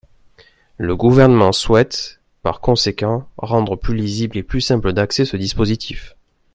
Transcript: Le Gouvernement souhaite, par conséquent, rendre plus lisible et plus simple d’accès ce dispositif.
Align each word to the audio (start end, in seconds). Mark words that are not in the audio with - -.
Le 0.79 0.95
Gouvernement 0.97 1.51
souhaite, 1.51 2.21
par 2.41 2.59
conséquent, 2.59 3.29
rendre 3.37 3.75
plus 3.75 3.93
lisible 3.95 4.35
et 4.35 4.41
plus 4.41 4.59
simple 4.61 4.93
d’accès 4.93 5.25
ce 5.25 5.37
dispositif. 5.37 6.15